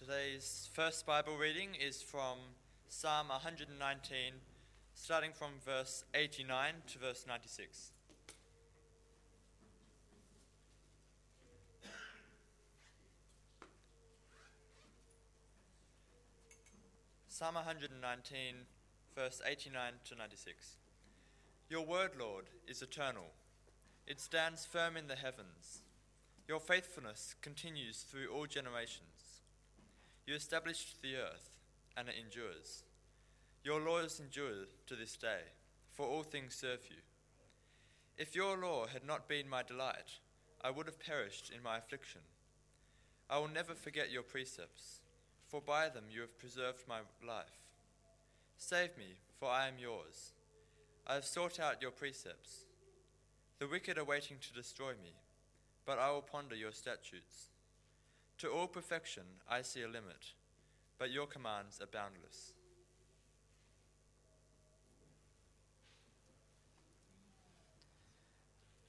[0.00, 2.38] Today's first Bible reading is from
[2.88, 4.32] Psalm 119,
[4.94, 7.92] starting from verse 89 to verse 96.
[17.28, 18.54] Psalm 119,
[19.14, 20.76] verse 89 to 96.
[21.68, 23.26] Your word, Lord, is eternal.
[24.06, 25.82] It stands firm in the heavens.
[26.48, 29.19] Your faithfulness continues through all generations.
[30.26, 31.50] You established the earth,
[31.96, 32.84] and it endures.
[33.64, 35.42] Your laws endure to this day,
[35.92, 37.02] for all things serve you.
[38.16, 40.18] If your law had not been my delight,
[40.62, 42.20] I would have perished in my affliction.
[43.28, 45.00] I will never forget your precepts
[45.50, 47.58] for by them you have preserved my life.
[48.56, 50.32] Save me, for I am yours.
[51.06, 52.66] I have sought out your precepts.
[53.58, 55.12] The wicked are waiting to destroy me,
[55.84, 57.49] but I will ponder your statutes.
[58.40, 60.32] To all perfection I see a limit,
[60.98, 62.54] but your commands are boundless.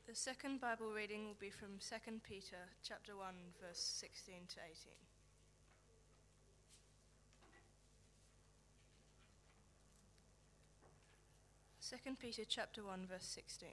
[0.07, 3.25] The second Bible reading will be from 2 Peter chapter 1
[3.61, 4.59] verse 16 to
[11.91, 11.99] 18.
[12.05, 13.67] 2 Peter chapter 1 verse 16.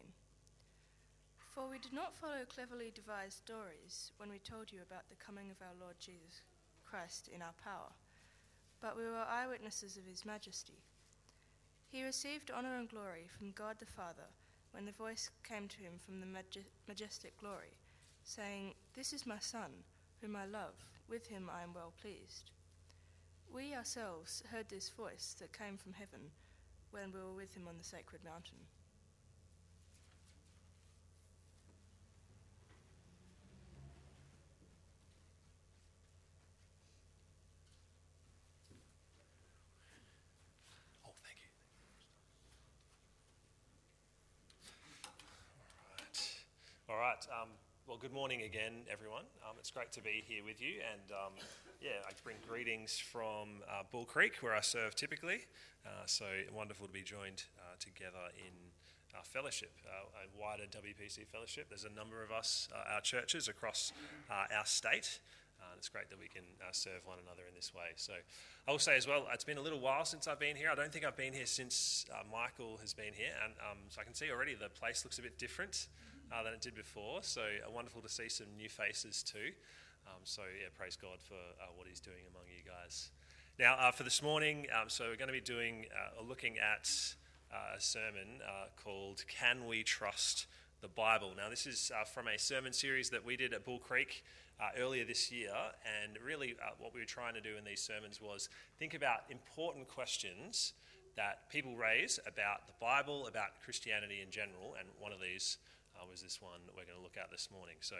[1.58, 5.50] For we did not follow cleverly devised stories when we told you about the coming
[5.50, 6.42] of our Lord Jesus
[6.84, 7.90] Christ in our power,
[8.80, 10.78] but we were eyewitnesses of his majesty.
[11.90, 14.30] He received honor and glory from God the Father
[14.70, 16.44] when the voice came to him from the
[16.86, 17.74] majestic glory,
[18.22, 19.82] saying, This is my Son,
[20.22, 20.78] whom I love,
[21.08, 22.52] with him I am well pleased.
[23.52, 26.30] We ourselves heard this voice that came from heaven
[26.92, 28.58] when we were with him on the sacred mountain.
[41.04, 41.48] Oh, thank you.
[46.88, 46.96] All right.
[46.96, 47.26] All right.
[47.42, 47.48] Um,
[47.98, 49.24] well, good morning again, everyone.
[49.42, 51.32] Um, it's great to be here with you, and um,
[51.82, 55.46] yeah, I bring greetings from uh, Bull Creek, where I serve typically.
[55.84, 58.54] Uh, so wonderful to be joined uh, together in
[59.16, 61.70] our fellowship, uh, a wider WPC fellowship.
[61.70, 63.92] There's a number of us, uh, our churches across
[64.30, 65.18] uh, our state.
[65.58, 67.96] and it's great that we can serve one another in this way.
[67.96, 68.12] So,
[68.68, 70.68] I will say as well, it's been a little while since I've been here.
[70.70, 74.04] I don't think I've been here since Michael has been here, and um, so I
[74.04, 75.88] can see already the place looks a bit different
[76.32, 77.20] uh, than it did before.
[77.22, 79.52] So uh, wonderful to see some new faces too.
[80.06, 83.10] Um, so yeah, praise God for uh, what He's doing among you guys.
[83.58, 86.88] Now uh, for this morning, um, so we're going to be doing uh, looking at
[87.76, 88.40] a sermon
[88.82, 90.46] called "Can We Trust
[90.80, 94.22] the Bible?" Now this is from a sermon series that we did at Bull Creek.
[94.78, 95.54] earlier this year,
[96.02, 99.88] and really what we were trying to do in these sermons was think about important
[99.88, 100.74] questions
[101.18, 105.58] that people raise about the Bible, about Christianity in general, and one of these
[105.98, 107.76] uh, was this one that we're going to look at this morning.
[107.80, 107.96] So,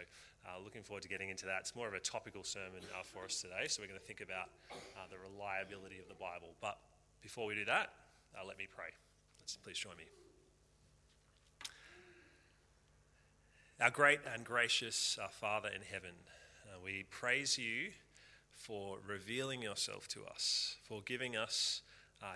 [0.47, 1.59] uh, looking forward to getting into that.
[1.59, 4.21] It's more of a topical sermon uh, for us today, so we're going to think
[4.21, 6.55] about uh, the reliability of the Bible.
[6.61, 6.77] But
[7.21, 7.91] before we do that,
[8.35, 8.89] uh, let me pray.
[9.39, 10.05] Let's please join me.
[13.81, 16.15] Our great and gracious uh, Father in heaven,
[16.83, 17.91] we praise you
[18.51, 21.81] for revealing yourself to us, for giving us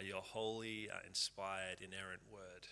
[0.01, 2.67] your holy, inspired, inerrant word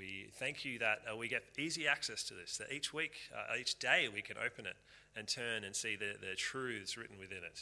[0.00, 3.54] we thank you that uh, we get easy access to this, that each week, uh,
[3.58, 4.76] each day, we can open it
[5.14, 7.60] and turn and see the, the truths written within it.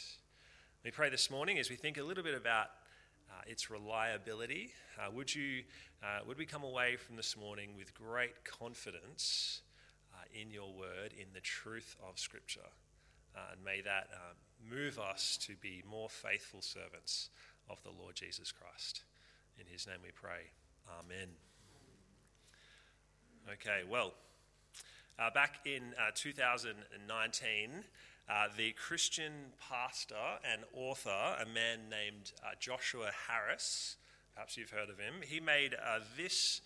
[0.85, 2.67] We pray this morning as we think a little bit about
[3.29, 4.71] uh, its reliability.
[4.97, 5.63] Uh, would, you,
[6.01, 9.61] uh, would we come away from this morning with great confidence
[10.13, 12.61] uh, in your word, in the truth of Scripture?
[13.53, 14.35] and may that um,
[14.69, 17.29] move us to be more faithful servants
[17.69, 19.03] of the Lord Jesus Christ.
[19.57, 20.51] In his name we pray.
[20.99, 21.29] Amen.
[23.53, 24.13] Okay, well,
[25.17, 27.69] uh, back in uh, 2019,
[28.29, 30.13] uh, the Christian pastor
[30.43, 33.95] and author, a man named uh, Joshua Harris,
[34.35, 36.61] perhaps you've heard of him, he made uh, this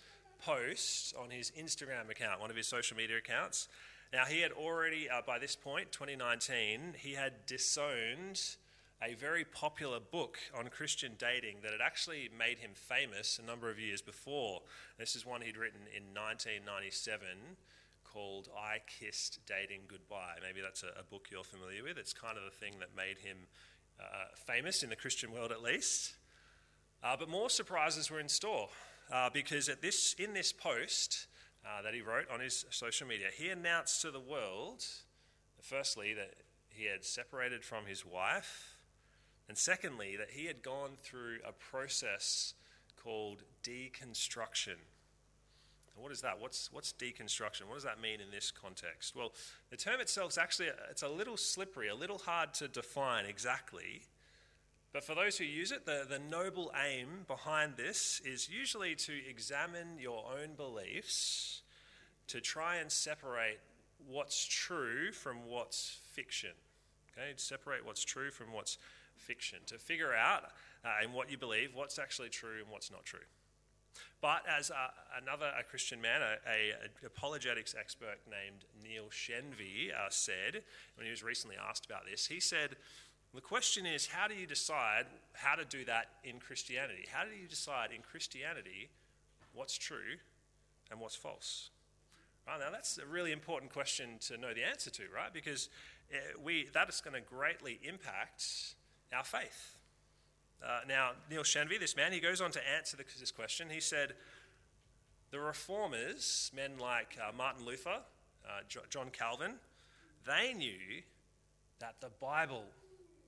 [0.45, 3.69] post on his Instagram account, one of his social media accounts.
[4.11, 8.41] Now, he had already, uh, by this point, 2019, he had disowned
[9.01, 13.69] a very popular book on Christian dating that had actually made him famous a number
[13.69, 14.61] of years before.
[14.97, 17.27] This is one he'd written in 1997
[18.03, 20.37] called I Kissed Dating Goodbye.
[20.41, 21.97] Maybe that's a, a book you're familiar with.
[21.97, 23.37] It's kind of the thing that made him
[23.99, 24.03] uh,
[24.35, 26.13] famous in the Christian world, at least.
[27.03, 28.69] Uh, but more surprises were in store
[29.11, 31.27] uh, because at this, in this post
[31.65, 34.85] uh, that he wrote on his social media, he announced to the world,
[35.61, 36.35] firstly, that
[36.69, 38.72] he had separated from his wife
[39.47, 42.53] And secondly, that he had gone through a process
[42.95, 44.77] called deconstruction.
[45.95, 46.39] what is that?
[46.39, 47.67] What's, what's deconstruction?
[47.67, 49.15] What does that mean in this context?
[49.15, 49.33] Well,
[49.69, 54.03] the term itself is actually it's a little slippery, a little hard to define exactly.
[54.93, 59.13] But for those who use it, the, the noble aim behind this is usually to
[59.27, 61.63] examine your own beliefs,
[62.27, 63.59] to try and separate
[64.07, 66.51] what's true from what's fiction.
[67.11, 68.77] Okay, separate what's true from what's
[69.23, 70.43] fiction, to figure out
[70.85, 73.27] uh, in what you believe what's actually true and what's not true.
[74.21, 74.75] But as uh,
[75.21, 80.63] another a Christian man, a, apologetics expert named Neil Shenvi uh, said
[80.95, 82.77] when he was recently asked about this, he said,
[83.33, 87.05] the question is, how do you decide how to do that in Christianity?
[87.11, 88.89] How do you decide in Christianity
[89.53, 90.17] what's true
[90.91, 91.69] and what's false?
[92.47, 95.33] Right, now, that's a really important question to know the answer to, right?
[95.33, 95.69] Because
[96.13, 98.75] uh, we, that is going to greatly impact
[99.13, 99.77] our faith.
[100.65, 103.67] Uh, now, Neil Shenvi, this man, he goes on to answer this question.
[103.69, 104.13] He said,
[105.31, 107.99] The reformers, men like uh, Martin Luther,
[108.45, 109.55] uh, John Calvin,
[110.25, 111.01] they knew
[111.79, 112.63] that the Bible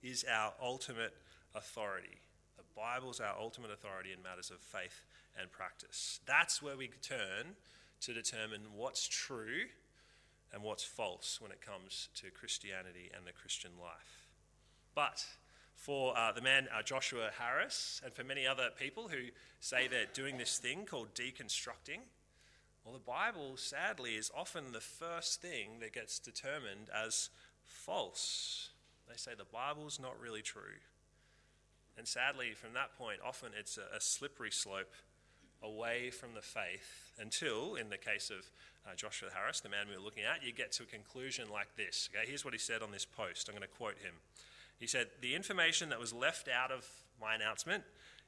[0.02, 1.14] is our ultimate
[1.56, 2.20] authority.
[2.58, 5.04] The Bible's our ultimate authority in matters of faith
[5.40, 6.22] and practice.
[6.26, 7.56] That's where we turn
[8.02, 9.66] to determine what's true
[10.54, 14.30] and what's false when it comes to Christianity and the Christian life.
[14.94, 15.26] But
[15.75, 19.30] for uh, the man uh, Joshua Harris and for many other people who
[19.60, 22.00] say they're doing this thing called deconstructing,
[22.83, 27.30] well, the Bible, sadly, is often the first thing that gets determined as
[27.66, 28.69] false.
[29.10, 30.80] They say the Bible's not really true.
[31.98, 34.94] And sadly, from that point, often it's a, a slippery slope
[35.63, 38.45] away from the faith until, in the case of
[38.86, 41.75] uh, Joshua Harris, the man we were looking at, you get to a conclusion like
[41.75, 42.10] this.
[42.13, 43.50] Okay, here's what he said on this post.
[43.50, 44.13] I'm going to quote him.
[44.80, 46.86] He said, The information that was left out of
[47.19, 47.83] my announcement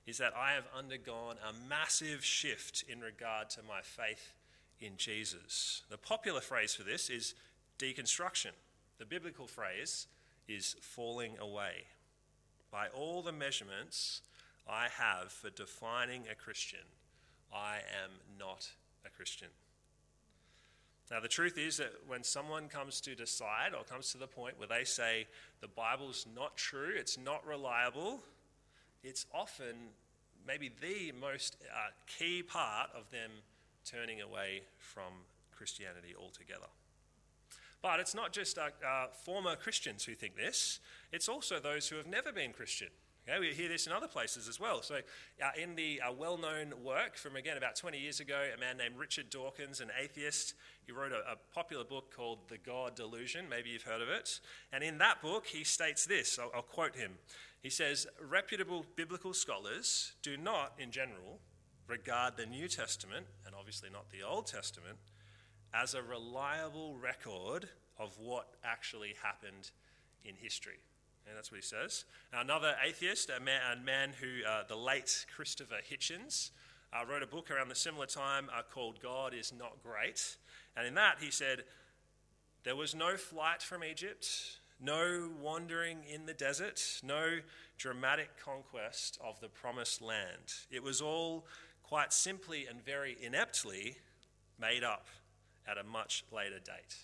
[0.05, 4.33] is that I have undergone a massive shift in regard to my faith
[4.79, 5.83] in Jesus.
[5.89, 7.35] The popular phrase for this is
[7.77, 8.51] deconstruction.
[8.99, 10.07] The biblical phrase
[10.47, 11.85] is falling away.
[12.71, 14.21] By all the measurements
[14.67, 16.79] I have for defining a Christian,
[17.53, 18.69] I am not
[19.05, 19.49] a Christian.
[21.09, 24.59] Now, the truth is that when someone comes to decide or comes to the point
[24.59, 25.27] where they say
[25.61, 28.19] the Bible's not true, it's not reliable,
[29.03, 29.91] it's often
[30.45, 33.31] maybe the most uh, key part of them
[33.85, 35.13] turning away from
[35.55, 36.67] Christianity altogether.
[37.81, 40.79] But it's not just uh, uh, former Christians who think this,
[41.13, 42.89] it's also those who have never been Christian.
[43.29, 44.81] Okay, we hear this in other places as well.
[44.81, 48.57] So, uh, in the uh, well known work from, again, about 20 years ago, a
[48.57, 50.53] man named Richard Dawkins, an atheist,
[50.85, 53.49] he wrote a, a, popular book called The God Delusion.
[53.49, 54.39] Maybe you've heard of it.
[54.71, 57.15] And in that book, he states this I'll, I'll quote him.
[57.61, 61.41] He says, Reputable biblical scholars do not, in general,
[61.85, 64.99] regard the New Testament, and obviously not the Old Testament,
[65.73, 67.67] as a reliable record
[67.99, 69.71] of what actually happened
[70.23, 70.79] in history.
[71.27, 72.05] And that's what he says.
[72.31, 76.51] Another atheist, a man, a man who, uh, the late Christopher Hitchens,
[76.93, 80.37] uh, wrote a book around the similar time uh, called God is Not Great.
[80.75, 81.63] And in that, he said,
[82.63, 84.27] There was no flight from Egypt,
[84.79, 87.39] no wandering in the desert, no
[87.77, 90.53] dramatic conquest of the promised land.
[90.71, 91.45] It was all
[91.83, 93.97] quite simply and very ineptly
[94.59, 95.07] made up
[95.67, 96.95] at a much later date.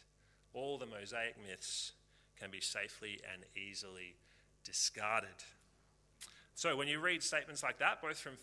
[0.54, 1.94] All the Mosaic myths
[2.40, 4.16] can be safely and easily
[4.64, 5.44] discarded.
[6.56, 8.34] So, when you read statements like that, both from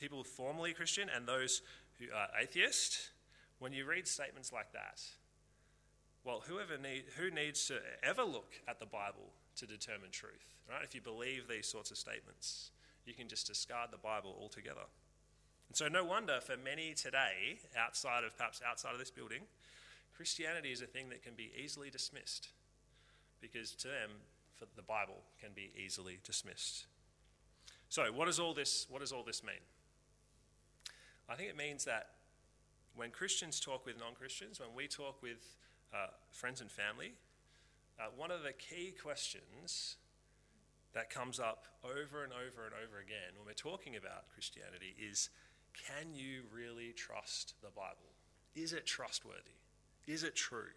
[0.00, 1.62] people formerly Christian and those
[1.98, 3.10] who are atheist,
[3.58, 5.00] when you read statements like that,
[6.24, 10.82] well, whoever need, who needs to ever look at the Bible to determine truth, right?
[10.82, 12.70] If you believe these sorts of statements,
[13.06, 14.86] you can just discard the Bible altogether.
[15.68, 19.42] And so, no wonder for many today, outside of perhaps outside of this building,
[20.16, 22.48] Christianity is a thing that can be easily dismissed
[23.42, 24.10] because to them,
[24.56, 26.86] for the Bible can be easily dismissed.
[27.88, 29.60] So, what does all this, what does all this mean?
[31.28, 32.08] I think it means that
[32.94, 35.56] when Christians talk with non Christians, when we talk with
[35.92, 37.12] uh, friends and family,
[38.00, 39.96] uh, one of the key questions
[40.94, 45.30] that comes up over and over and over again when we're talking about Christianity is
[45.72, 48.12] can you really trust the Bible?
[48.54, 49.56] Is it trustworthy?
[50.06, 50.72] Is it true?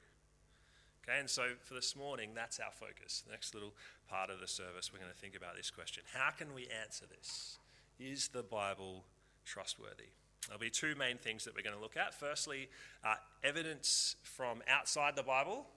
[1.07, 3.23] Okay, and so for this morning, that's our focus.
[3.25, 3.73] The next little
[4.09, 7.05] part of the service, we're going to think about this question How can we answer
[7.05, 7.57] this?
[7.99, 9.03] Is the Bible
[9.45, 10.09] trustworthy?
[10.47, 12.13] There'll be two main things that we're going to look at.
[12.13, 12.69] Firstly,
[13.03, 15.67] uh, evidence from outside the Bible.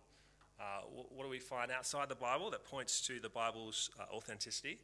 [0.60, 4.14] Uh, what, what, do we find outside the Bible that points to the Bible's uh,
[4.14, 4.78] authenticity?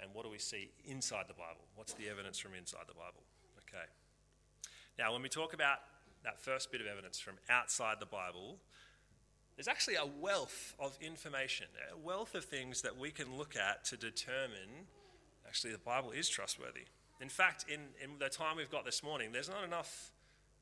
[0.00, 1.64] and what do we see inside the Bible?
[1.76, 3.22] What's the evidence from inside the Bible?
[3.68, 3.84] Okay.
[4.98, 5.78] Now, when we talk about
[6.24, 8.58] that first bit of evidence from outside the Bible,
[9.56, 13.84] there's actually a wealth of information, a wealth of things that we can look at
[13.86, 14.88] to determine
[15.46, 16.86] actually the Bible is trustworthy.
[17.20, 20.10] In fact, in, in the time we've got this morning, there's not enough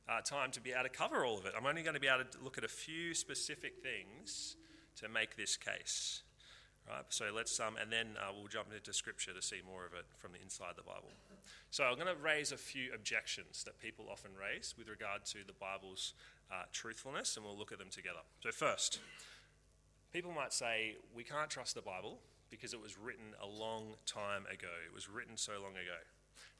[0.09, 1.53] uh, time to be able to cover all of it.
[1.57, 4.57] I'm only going to be able to look at a few specific things
[4.97, 6.23] to make this case.
[6.89, 9.95] Right, so let's um, and then uh, we'll jump into scripture to see more of
[9.95, 11.13] it from the inside the Bible.
[11.71, 15.39] So I'm going to raise a few objections that people often raise with regard to
[15.47, 16.15] the Bible's
[16.51, 18.21] uh, truthfulness, and we'll look at them together.
[18.41, 19.01] So first,
[20.13, 22.19] people might say we can't trust the Bible
[22.51, 24.69] because it was written a long time ago.
[24.87, 25.99] It was written so long ago.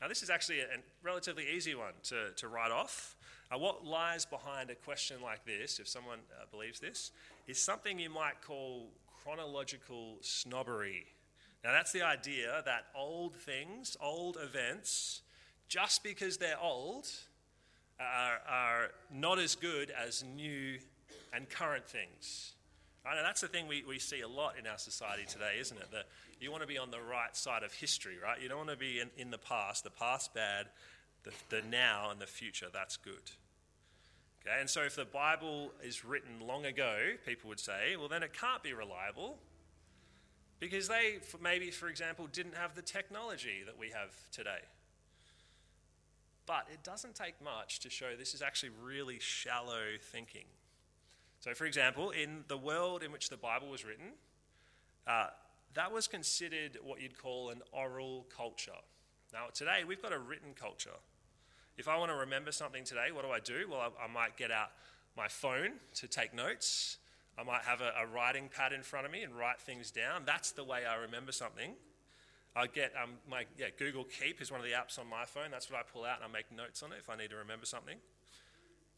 [0.01, 3.17] Now, this is actually a, a relatively easy one to, to write off.
[3.53, 7.13] Uh, what lies behind a question like this, if someone uh, believes this,
[7.47, 8.89] is something you might call
[9.23, 11.05] chronological snobbery.
[11.65, 15.23] Now, that's the idea that old things, old events,
[15.69, 17.09] just because they're old,
[18.01, 20.79] are, are not as good as new
[21.33, 22.55] and current things.
[23.05, 23.17] Right?
[23.17, 25.91] And that's the thing we, we see a lot in our society today, isn't it?
[25.93, 26.07] That
[26.41, 28.41] you want to be on the right side of history, right?
[28.41, 29.85] You don't want to be in, in the past.
[29.85, 30.67] The past bad,
[31.23, 33.31] the, the now and the future, that's good.
[34.45, 38.25] Okay, and so if the Bible is written long ago, people would say, well, then
[38.25, 39.39] it can't be reliable
[40.63, 44.61] because they, maybe, for example, didn't have the technology that we have today.
[46.47, 50.45] But it doesn't take much to show this is actually really shallow thinking.
[51.41, 54.13] So, for example, in the world in which the Bible was written,
[55.05, 55.31] uh,
[55.75, 58.71] that was considered what you'd call an oral culture.
[59.33, 60.91] Now, today we've got a written culture.
[61.77, 63.67] If I want to remember something today, what do I do?
[63.69, 64.69] Well, I, I might get out
[65.17, 66.99] my phone to take notes.
[67.39, 70.23] I might have a, a, writing pad in front of me and write things down.
[70.27, 71.73] That's the way I remember something.
[72.55, 75.51] I get um, my yeah, Google Keep is one of the apps on my phone.
[75.51, 77.37] That's what I pull out and I make notes on it if I need to
[77.37, 77.97] remember something.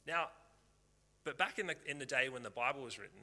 [0.07, 0.29] Now,
[1.23, 3.23] but back in the, in the day when the Bible was written,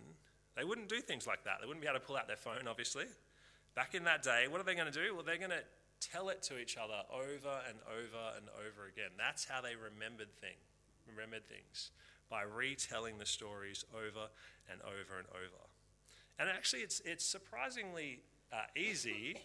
[0.56, 1.58] they wouldn't do things like that.
[1.60, 3.06] They wouldn't be able to pull out their phone, obviously.
[3.76, 5.14] Back in that day, what are they going to do?
[5.14, 5.64] Well, they're going to
[6.00, 9.12] tell it to each other over and over and over again.
[9.18, 10.58] That's how they remembered thing,
[11.08, 11.92] remembered things
[12.32, 14.30] by retelling the stories over
[14.72, 15.62] and over and over.
[16.40, 18.22] And actually, it's it's surprisingly
[18.52, 19.38] uh, easy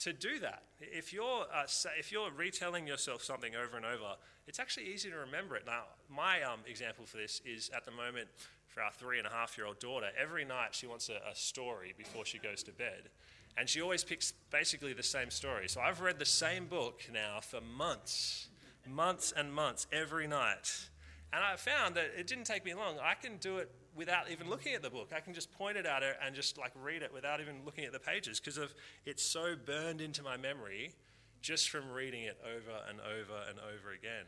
[0.00, 0.62] to do that.
[0.80, 1.66] If you're uh,
[1.98, 4.14] if you're retelling yourself something over and over,
[4.46, 5.64] it's actually easy to remember it.
[5.66, 8.28] Now, my um, example for this is at the moment
[8.68, 10.08] for our three and a half year old daughter.
[10.20, 13.08] Every night she wants a, a story before she goes to bed.
[13.56, 15.68] And she always picks basically the same story.
[15.68, 18.48] So I've read the same book now for months,
[18.88, 20.88] months and months, every night.
[21.34, 22.96] And I found that it didn't take me long.
[23.02, 25.10] I can do it without even looking at the book.
[25.14, 27.84] I can just point it at it and just like read it without even looking
[27.84, 28.72] at the pages because of
[29.04, 30.92] it's so burned into my memory
[31.40, 34.26] just from reading it over and over and over again.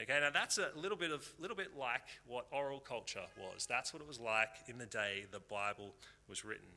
[0.00, 3.66] Okay, now that's a little bit of little bit like what oral culture was.
[3.66, 5.94] That's what it was like in the day the Bible
[6.28, 6.68] was written.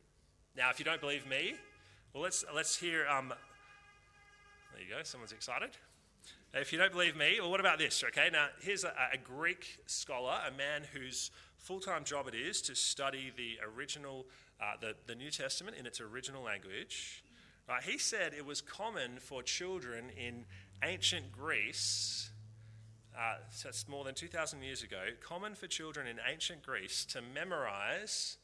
[0.57, 1.53] Now, if you don't believe me,
[2.13, 3.07] well, let's, let's hear.
[3.07, 3.31] Um,
[4.73, 5.77] there you go, someone's excited.
[6.55, 8.03] If you don't believe me, well, what about this?
[8.09, 12.61] Okay, now here's a, a Greek scholar, a man whose full time job it is
[12.63, 14.27] to study the original,
[14.61, 17.23] uh, the, the New Testament in its original language.
[17.67, 20.45] Right, he said it was common for children in
[20.83, 22.29] ancient Greece,
[23.17, 27.21] uh, so it's more than 2,000 years ago, common for children in ancient Greece to
[27.33, 28.37] memorize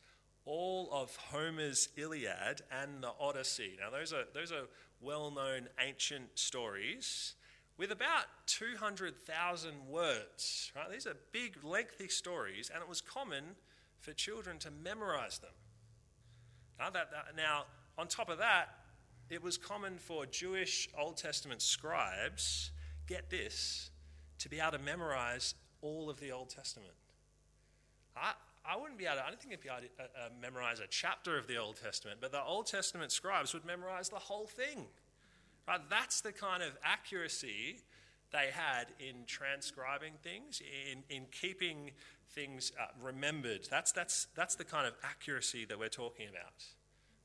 [0.45, 3.77] all of Homer's Iliad and the Odyssey.
[3.79, 4.65] Now, those are, those are
[4.99, 7.35] well known ancient stories
[7.79, 10.71] with about 200,000 words.
[10.75, 10.91] Right?
[10.91, 13.55] These are big, lengthy stories, and it was common
[14.01, 15.53] for children to memorize them.
[16.77, 17.63] Now, that, that, now,
[17.97, 18.67] on top of that,
[19.29, 22.71] it was common for Jewish Old Testament scribes,
[23.07, 23.91] get this,
[24.39, 26.93] to be able to memorize all of the Old Testament.
[28.15, 28.33] I,
[28.65, 30.81] I wouldn't be able to, I don't think I'd be able to uh, uh, memorize
[30.81, 34.47] a chapter of the Old Testament, but the Old Testament scribes would memorize the whole
[34.47, 34.87] thing.
[35.69, 35.81] Right?
[35.87, 37.77] That's the kind of accuracy
[38.31, 41.91] they had in transcribing things, in, in keeping
[42.31, 43.67] things uh, remembered.
[43.69, 46.63] That's, that's, that's the kind of accuracy that we're talking about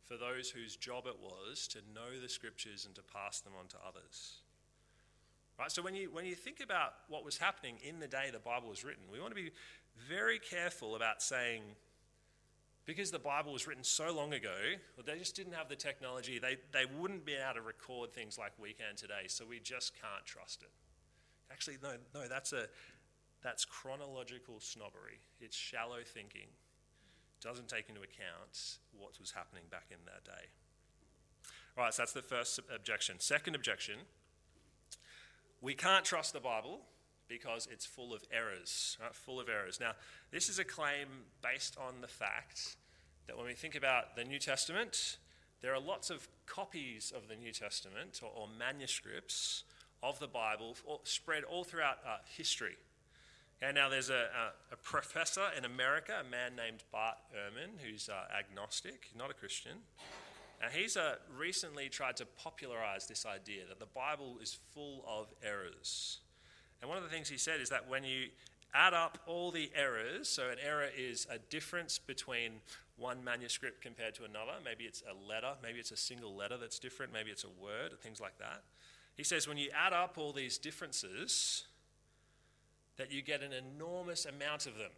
[0.05, 3.67] for those whose job it was to know the scriptures and to pass them on
[3.69, 4.43] to others.
[5.59, 5.71] Right?
[5.71, 8.69] So when you, when you think about what was happening in the day the Bible
[8.69, 9.53] was written, we want to be
[10.07, 11.63] very careful about saying,
[12.87, 14.55] because the Bible was written so long ago,
[14.97, 16.39] well, they just didn't have the technology.
[16.39, 19.93] They, they wouldn't be able to record things like we can today, so we just
[19.95, 20.71] can't trust it.
[21.51, 22.67] Actually, no, no, that's, a,
[23.43, 25.21] that's chronological snobbery.
[25.41, 26.49] It's shallow thinking.
[27.41, 30.49] Doesn't take into account what was happening back in that day.
[31.77, 33.17] All right, so that's the first objection.
[33.19, 33.97] Second objection
[35.65, 36.81] we can't trust the Bible
[37.29, 39.15] because it's full of errors, right?
[39.15, 39.79] full of errors.
[39.81, 39.93] Now,
[40.31, 41.09] this is a claim
[41.43, 42.77] based on the fact
[43.27, 45.19] that when we think about the New Testament,
[45.63, 49.65] there are lots of copies of the New Testament or, or manuscripts
[50.03, 52.77] of the Bible spread all throughout uh, history.
[53.63, 54.29] Okay, now there's a,
[54.73, 59.35] a, a, professor in America, a man named Bart Ehrman, who's uh, agnostic, not a
[59.35, 59.73] Christian.
[60.61, 65.29] Now he's uh, recently tried to popularize this idea that the Bible is full of
[65.43, 66.19] errors.
[66.85, 68.27] And one of the things he said is that when you
[68.75, 72.61] add up all the errors, so an error is a difference between
[72.99, 76.79] one manuscript compared to another, maybe it's a letter, maybe it's a single letter that's
[76.79, 78.65] different, maybe it's a word, things like that.
[79.17, 81.65] He says when you add up all these differences,
[82.99, 84.93] that you get an enormous amount of them.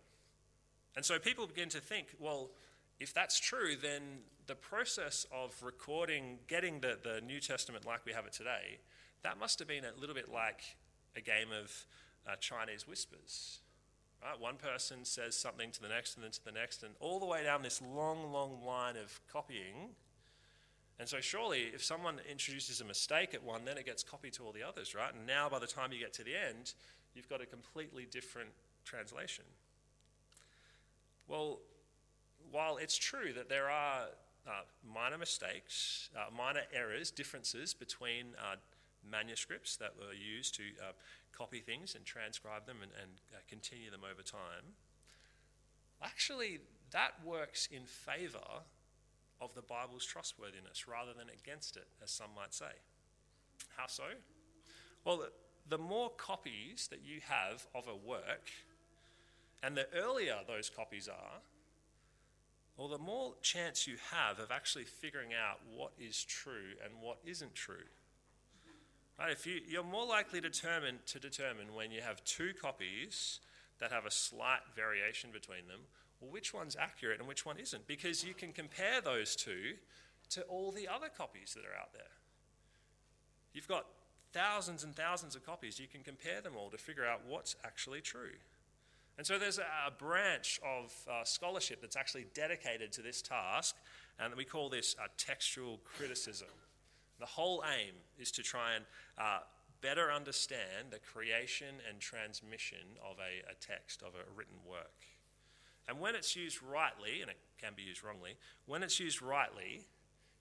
[0.96, 2.50] And so people begin to think, well,
[2.98, 4.02] if that's true, then
[4.48, 8.78] the process of recording, getting the, the New Testament like we have it today,
[9.22, 10.62] that must have been a little bit like
[11.16, 11.86] a game of
[12.26, 13.60] uh, Chinese whispers.
[14.22, 14.38] Right?
[14.38, 17.26] One person says something to the next and then to the next, and all the
[17.26, 19.90] way down this long, long line of copying.
[20.98, 24.44] And so, surely, if someone introduces a mistake at one, then it gets copied to
[24.44, 25.12] all the others, right?
[25.14, 26.72] And now, by the time you get to the end,
[27.14, 28.50] you've got a completely different
[28.84, 29.44] translation.
[31.28, 31.58] Well,
[32.50, 34.04] while it's true that there are
[34.46, 34.50] uh,
[34.94, 38.56] minor mistakes, uh, minor errors, differences between uh,
[39.10, 40.92] manuscripts that were used to uh,
[41.32, 44.74] copy things and transcribe them and, and uh, continue them over time,
[46.02, 46.60] actually,
[46.92, 48.62] that works in favour
[49.40, 52.72] of the Bible's trustworthiness rather than against it, as some might say.
[53.76, 54.04] How so?
[55.04, 55.26] Well,
[55.68, 58.50] the more copies that you have of a work,
[59.62, 61.40] and the earlier those copies are,
[62.76, 67.18] well, the more chance you have of actually figuring out what is true and what
[67.24, 67.88] isn't true.
[69.18, 73.40] Right, if you, you're more likely determine, to determine when you have two copies
[73.78, 75.80] that have a slight variation between them,
[76.20, 79.74] well, which one's accurate and which one isn't, because you can compare those two
[80.30, 82.02] to all the other copies that are out there.
[83.54, 83.86] You've got
[84.32, 85.78] thousands and thousands of copies.
[85.78, 88.34] You can compare them all to figure out what's actually true.
[89.16, 93.76] And so there's a, branch of uh, scholarship that's actually dedicated to this task,
[94.20, 96.48] and we call this textual criticism.
[97.18, 98.84] The whole aim is to try and
[99.18, 99.38] uh,
[99.80, 105.06] better understand the creation and transmission of a, a text, of a written work.
[105.88, 109.82] And when it's used rightly, and it can be used wrongly, when it's used rightly,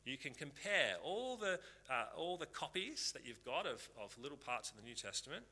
[0.04, 1.60] you can compare all the,
[1.90, 5.46] uh, all the copies that you've got of, of little parts of the New Testament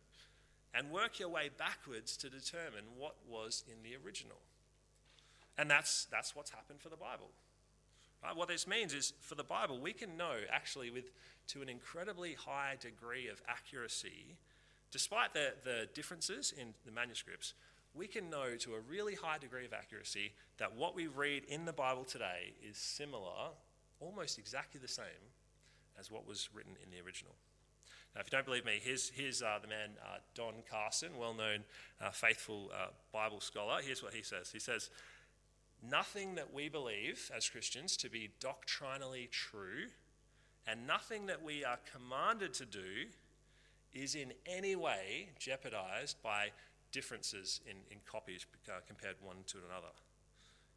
[0.74, 4.38] and work your way backwards to determine what was in the original.
[5.58, 7.30] And that's, that's what's happened for the Bible.
[8.36, 11.12] What this means is for the Bible, we can know actually with
[11.48, 14.38] to an incredibly high degree of accuracy,
[14.92, 17.54] despite the, the differences in the manuscripts,
[17.94, 21.66] we can know to a really high degree of accuracy that what we read in
[21.66, 23.52] the Bible today is similar
[24.00, 25.32] almost exactly the same
[26.00, 27.34] as what was written in the original.
[28.16, 31.34] Now, if you don't believe me, here's, here's uh, the man uh, Don Carson, well
[31.34, 31.60] known
[32.02, 33.80] uh, faithful uh, Bible scholar.
[33.84, 34.90] Here's what he says He says,
[35.90, 39.88] Nothing that we believe as Christians to be doctrinally true,
[40.66, 43.08] and nothing that we are commanded to do,
[43.94, 46.52] is in any way jeopardized by
[46.92, 49.94] differences in, in copies uh, compared one to another.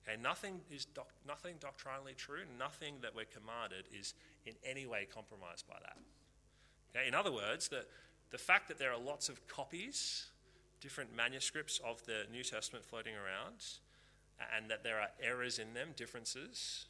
[0.07, 2.43] Okay, nothing is doc- nothing doctrinally true.
[2.59, 4.15] Nothing that we're commanded is
[4.45, 5.97] in any way compromised by that.
[6.95, 7.85] Okay, in other words, the,
[8.31, 10.27] the fact that there are lots of copies,
[10.81, 13.65] different manuscripts of the New Testament floating around,
[14.57, 16.87] and that there are errors in them, differences,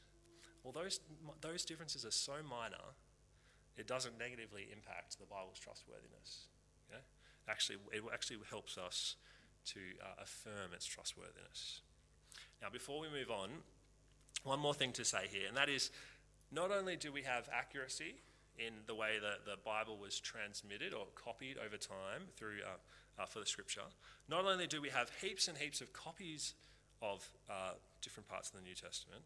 [0.67, 0.99] well, those,
[1.41, 2.95] those differences are so minor,
[3.77, 6.47] it doesn't negatively impact the Bible's trustworthiness.
[6.91, 7.03] Okay?
[7.49, 9.17] Actually, it actually helps us
[9.67, 11.83] to uh, affirm its trustworthiness.
[12.61, 13.51] Now, before we move on,
[14.45, 15.91] one more thing to say here, and that is
[16.51, 18.17] not only do we have accuracy
[18.59, 23.27] in the way that the Bible was transmitted or copied over time through uh, uh,
[23.27, 23.83] for the Scripture,
[24.29, 26.55] not only do we have heaps and heaps of copies
[27.03, 29.23] of uh, different parts of the New Testament,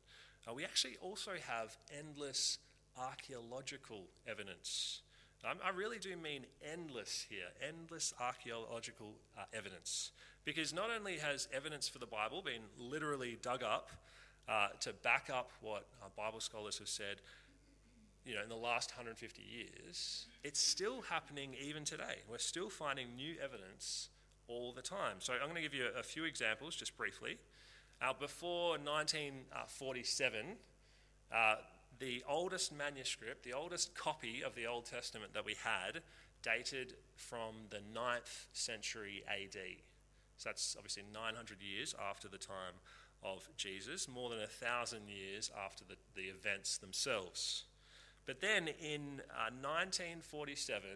[0.48, 2.58] uh, we actually also have endless
[2.96, 5.02] archaeological evidence.
[5.48, 10.12] Um, I really do mean endless here, endless archaeological uh, evidence.
[10.44, 13.90] Because not only has evidence for the Bible been literally dug up
[14.48, 17.16] uh, to back up what uh, Bible scholars have said,
[18.24, 22.20] you know, in the last 150 years, it's still happening even today.
[22.30, 24.08] We're still finding new evidence
[24.46, 25.16] all the time.
[25.20, 27.38] So I'm going to give you a, a few examples just briefly.
[28.02, 30.56] Uh, before 1947,
[31.32, 31.56] uh,
[31.98, 36.00] the oldest manuscript, the oldest copy of the Old Testament that we had,
[36.42, 39.58] dated from the 9th century AD.
[40.38, 42.80] So that's obviously 900 years after the time
[43.22, 47.64] of Jesus, more than a thousand years after the, the events themselves.
[48.24, 50.88] But then in uh, 1947,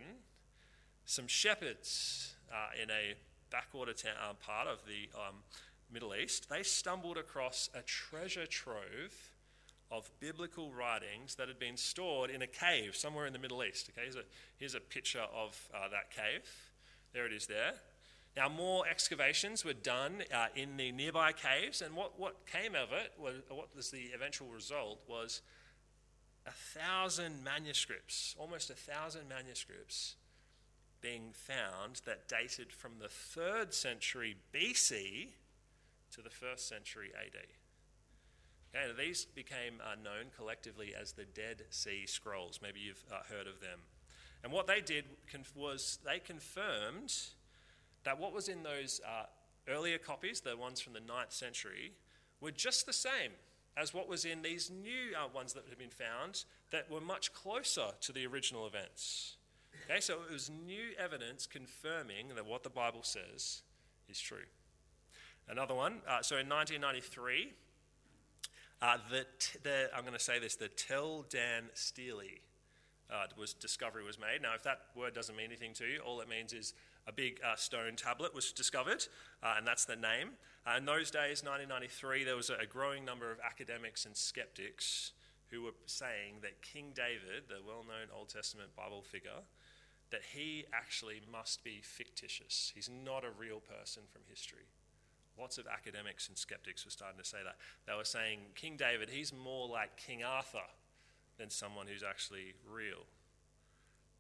[1.04, 3.14] some shepherds uh, in a
[3.50, 5.36] backwater town, uh, part of the um,
[5.92, 9.30] Middle East, they stumbled across a treasure trove
[9.90, 13.90] of biblical writings that had been stored in a cave somewhere in the Middle East.
[13.90, 14.24] Okay, here's a,
[14.58, 16.48] here's a picture of uh, that cave.
[17.12, 17.74] There it is there.
[18.36, 22.92] Now, more excavations were done uh, in the nearby caves, and what, what came of
[22.92, 25.40] it, was, what was the eventual result, was
[26.44, 30.16] a thousand manuscripts, almost a thousand manuscripts
[31.00, 35.28] being found that dated from the third century BC
[36.14, 37.46] to the first century AD.
[38.74, 42.60] Okay, these became uh, known collectively as the Dead Sea Scrolls.
[42.62, 43.80] Maybe you've uh, heard of them.
[44.42, 47.14] And what they did conf- was they confirmed
[48.04, 49.26] that what was in those uh,
[49.68, 51.92] earlier copies, the ones from the 9th century,
[52.40, 53.32] were just the same
[53.76, 57.32] as what was in these new uh, ones that had been found that were much
[57.32, 59.36] closer to the original events.
[59.88, 63.62] Okay, so it was new evidence confirming that what the Bible says
[64.08, 64.46] is true.
[65.48, 67.52] Another one, uh, so in 1993,
[68.80, 69.26] uh, the,
[69.62, 72.40] the, I'm going to say this, the Tell Dan Stele
[73.12, 74.42] uh, was discovery was made.
[74.42, 76.72] Now, if that word doesn't mean anything to you, all it means is
[77.06, 79.06] a big uh, stone tablet was discovered,
[79.42, 80.30] uh, and that's the name.
[80.66, 85.12] Uh, in those days, 1993, there was a, a growing number of academics and skeptics
[85.50, 89.44] who were saying that King David, the well known Old Testament Bible figure,
[90.10, 92.72] that he actually must be fictitious.
[92.74, 94.66] He's not a real person from history.
[95.38, 97.56] Lots of academics and skeptics were starting to say that.
[97.86, 100.66] They were saying, King David, he's more like King Arthur
[101.38, 103.06] than someone who's actually real.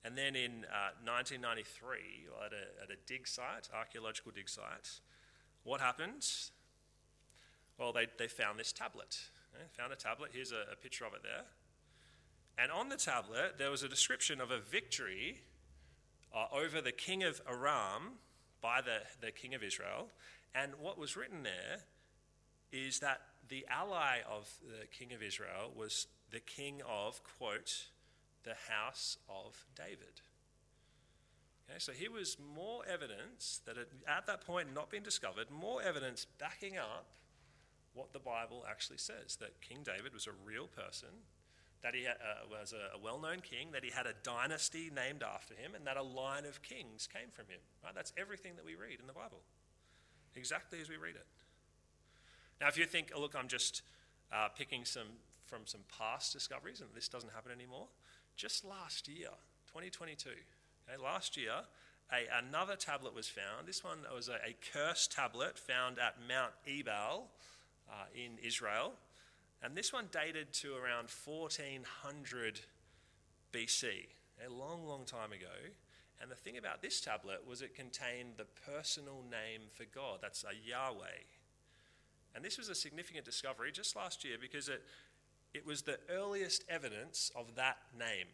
[0.04, 5.00] And then in uh, 1993, at a, at a dig site, archaeological dig site,
[5.62, 6.26] what happened?
[7.78, 9.18] Well, they, they found this tablet.
[9.78, 10.30] Found a tablet.
[10.32, 11.44] Here's a, a picture of it there.
[12.58, 15.40] And on the tablet, there was a description of a victory
[16.34, 18.18] uh, over the king of Aram
[18.60, 20.08] by the, the king of Israel.
[20.54, 21.80] And what was written there
[22.72, 27.86] is that the ally of the king of Israel was the king of, quote,
[28.44, 30.20] the house of David.
[31.68, 35.82] Okay, so here was more evidence that had at that point not been discovered, more
[35.82, 37.06] evidence backing up
[37.94, 41.08] what the Bible actually says that King David was a real person,
[41.82, 42.12] that he uh,
[42.50, 45.86] was a, a well known king, that he had a dynasty named after him, and
[45.86, 47.60] that a line of kings came from him.
[47.82, 47.94] Right?
[47.94, 49.40] That's everything that we read in the Bible,
[50.36, 51.26] exactly as we read it.
[52.60, 53.82] Now, if you think, oh, look, I'm just
[54.32, 55.08] uh, picking some
[55.46, 57.86] from some past discoveries and this doesn't happen anymore,
[58.36, 59.28] just last year,
[59.68, 61.52] 2022, okay, last year,
[62.12, 63.66] a, another tablet was found.
[63.66, 67.28] This one was a, a cursed tablet found at Mount Ebal
[67.88, 68.94] uh, in Israel.
[69.62, 72.60] And this one dated to around 1400
[73.52, 73.84] BC,
[74.44, 75.46] a long, long time ago.
[76.20, 80.18] And the thing about this tablet was it contained the personal name for God.
[80.22, 81.24] That's a Yahweh.
[82.34, 84.82] And this was a significant discovery just last year because it,
[85.52, 88.26] it was the earliest evidence of that name.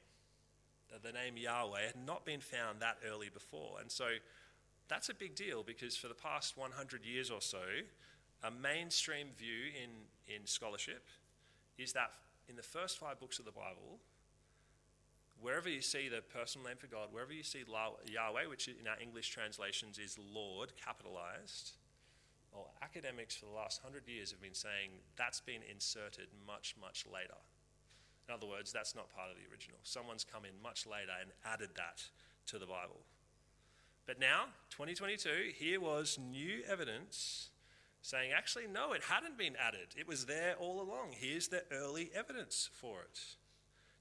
[1.02, 3.78] The name Yahweh had not been found that early before.
[3.80, 4.06] And so
[4.88, 7.62] that's a big deal because for the past 100 years or so,
[8.42, 11.06] a mainstream view in, in scholarship
[11.78, 12.10] is that
[12.48, 14.00] in the first five books of the Bible,
[15.40, 19.00] wherever you see the personal name for God, wherever you see Yahweh, which in our
[19.00, 21.72] English translations is Lord, capitalized,
[22.52, 27.06] well, academics for the last hundred years have been saying that's been inserted much, much
[27.06, 27.38] later.
[28.28, 29.78] In other words, that's not part of the original.
[29.82, 32.02] Someone's come in much later and added that
[32.46, 33.00] to the Bible.
[34.06, 37.50] But now, 2022, here was new evidence
[38.02, 39.94] saying, actually, no, it hadn't been added.
[39.96, 41.10] It was there all along.
[41.12, 43.20] Here's the early evidence for it,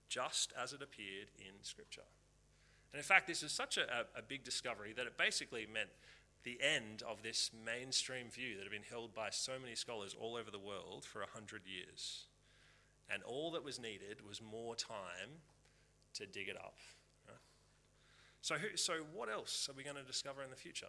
[0.10, 2.08] just as it appeared in Scripture.
[2.92, 5.90] And in fact, this is such a, a big discovery that it basically meant
[6.44, 10.36] the end of this mainstream view that had been held by so many scholars all
[10.36, 12.26] over the world for 100 years.
[13.12, 15.42] And all that was needed was more time
[16.14, 16.78] to dig it up.
[18.42, 20.88] So, who, so what else are we going to discover in the future?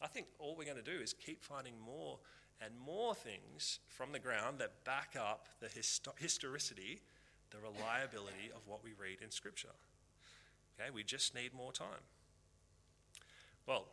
[0.00, 2.18] I think all we're going to do is keep finding more
[2.62, 7.00] and more things from the ground that back up the histo- historicity,
[7.50, 9.74] the reliability of what we read in Scripture.
[10.78, 12.04] Okay, we just need more time.
[13.66, 13.86] Well,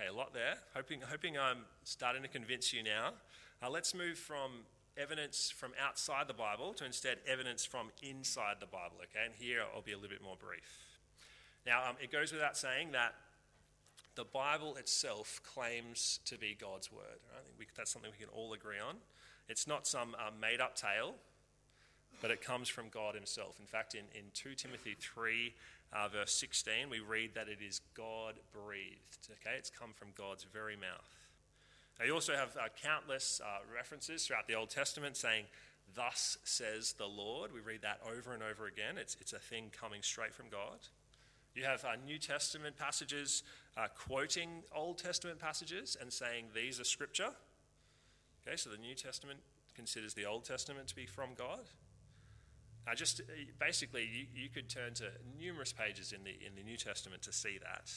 [0.00, 0.54] Okay, a lot there.
[0.74, 3.14] Hoping, hoping I'm starting to convince you now.
[3.62, 4.64] Uh, let's move from
[4.96, 9.26] evidence from outside the Bible to instead evidence from inside the Bible, okay?
[9.26, 10.86] And here I'll be a little bit more brief.
[11.66, 13.14] Now, um, it goes without saying that
[14.14, 17.20] the Bible itself claims to be God's word.
[17.34, 17.44] Right?
[17.58, 18.96] We, that's something we can all agree on.
[19.48, 21.14] It's not some uh, made up tale,
[22.20, 23.56] but it comes from God Himself.
[23.60, 25.54] In fact, in, in 2 Timothy 3,
[25.92, 29.28] uh, verse 16, we read that it is God breathed.
[29.40, 31.16] Okay, it's come from God's very mouth.
[31.98, 35.44] Now, you also have uh, countless uh, references throughout the Old Testament saying,
[35.94, 37.52] Thus says the Lord.
[37.52, 38.96] We read that over and over again.
[38.96, 40.78] It's, it's a thing coming straight from God.
[41.54, 43.42] You have uh, New Testament passages
[43.76, 47.30] uh, quoting Old Testament passages and saying these are scripture.
[48.46, 49.40] Okay, so the New Testament
[49.74, 51.64] considers the Old Testament to be from God.
[52.90, 53.20] Uh, just
[53.58, 55.04] basically, you, you could turn to
[55.38, 57.92] numerous pages in the in the New Testament to see that.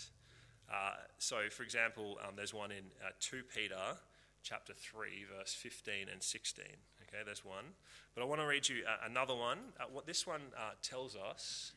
[0.71, 3.97] Uh, so, for example, um, there's one in uh, 2 Peter
[4.43, 6.65] chapter 3, verse 15 and 16.
[6.65, 7.65] Okay, there's one.
[8.15, 9.59] But I want to read you uh, another one.
[9.79, 10.41] Uh, what this one
[10.81, 11.73] tells us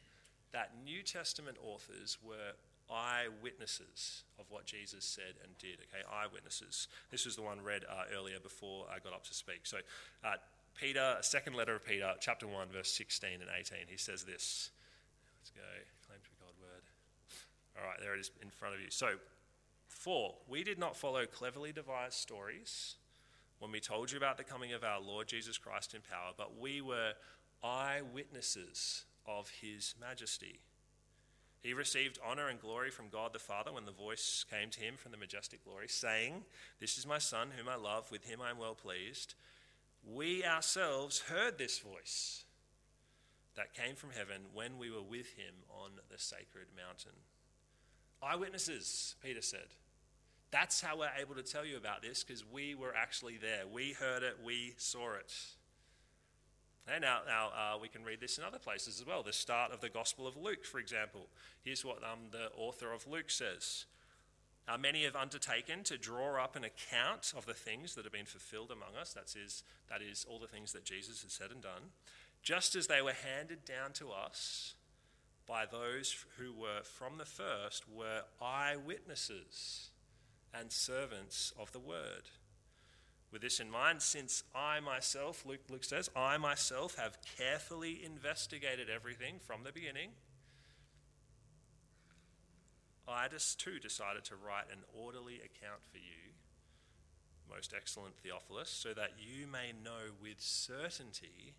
[0.52, 2.54] that New Testament authors were
[2.90, 5.78] eyewitnesses of what Jesus said and did.
[5.88, 6.88] Okay, eyewitnesses.
[7.10, 9.60] This was the one read uh, earlier before I got up to speak.
[9.64, 9.78] So,
[10.24, 10.34] uh,
[10.80, 14.70] Peter, second letter of Peter, chapter 1, verse 16 and 18, he says this.
[15.40, 15.62] Let's go.
[16.06, 16.82] Claim to be God word.
[17.78, 18.88] All right, there it is in front of you.
[18.90, 19.12] So,
[19.88, 22.96] for, we did not follow cleverly devised stories
[23.58, 26.58] when we told you about the coming of our Lord Jesus Christ in power, but
[26.60, 27.12] we were
[27.64, 30.60] eyewitnesses of his majesty.
[31.62, 34.94] He received honor and glory from God the Father when the voice came to him
[34.96, 36.44] from the majestic glory, saying,
[36.80, 39.34] This is my Son, whom I love, with him I am well pleased.
[40.06, 42.44] We ourselves heard this voice
[43.56, 47.18] that came from heaven when we were with him on the sacred mountain.
[48.22, 49.74] Eyewitnesses, Peter said.
[50.52, 53.62] That's how we're able to tell you about this because we were actually there.
[53.70, 55.32] We heard it, we saw it.
[56.86, 59.24] And now, now uh, we can read this in other places as well.
[59.24, 61.26] The start of the Gospel of Luke, for example.
[61.64, 63.86] Here's what um, the author of Luke says
[64.68, 68.26] uh, Many have undertaken to draw up an account of the things that have been
[68.26, 69.12] fulfilled among us.
[69.12, 71.92] That is, that is, all the things that Jesus has said and done,
[72.42, 74.74] just as they were handed down to us
[75.46, 79.90] by those who were from the first were eyewitnesses
[80.52, 82.28] and servants of the word.
[83.32, 88.88] With this in mind, since I myself, Luke, Luke says, I myself have carefully investigated
[88.88, 90.10] everything from the beginning,
[93.08, 96.34] I just too decided to write an orderly account for you,
[97.48, 101.54] most excellent Theophilus, so that you may know with certainty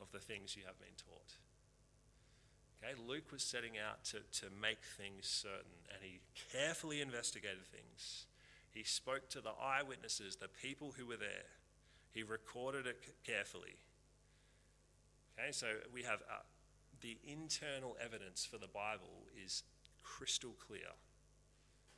[0.00, 1.36] of the things you have been taught.
[2.78, 6.20] Okay, Luke was setting out to, to make things certain, and he
[6.52, 8.26] carefully investigated things.
[8.70, 11.50] He spoke to the eyewitnesses, the people who were there.
[12.12, 13.76] He recorded it carefully.
[15.38, 16.42] Okay, so we have uh,
[17.00, 19.62] the internal evidence for the Bible is
[20.02, 20.96] crystal clear.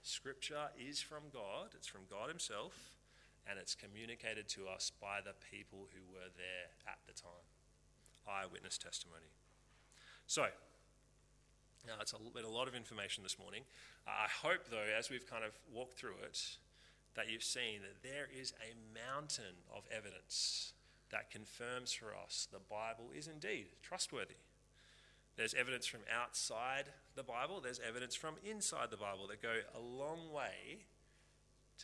[0.02, 2.96] Scripture is from God, it's from God Himself,
[3.48, 7.46] and it's communicated to us by the people who were there at the time.
[8.28, 9.32] Eyewitness testimony.
[10.26, 10.46] So,
[11.86, 13.62] now it's been a lot of information this morning.
[14.06, 16.56] I hope, though, as we've kind of walked through it,
[17.14, 20.72] that you've seen that there is a mountain of evidence
[21.10, 24.36] that confirms for us the Bible is indeed trustworthy.
[25.36, 29.80] There's evidence from outside the Bible, there's evidence from inside the Bible that go a
[29.80, 30.84] long way